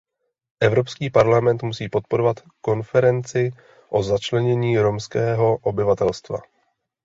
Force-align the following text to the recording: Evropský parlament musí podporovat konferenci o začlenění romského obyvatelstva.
Evropský 0.59 1.09
parlament 1.09 1.63
musí 1.63 1.89
podporovat 1.89 2.39
konferenci 2.61 3.51
o 3.89 4.03
začlenění 4.03 4.77
romského 4.77 5.55
obyvatelstva. 5.57 6.37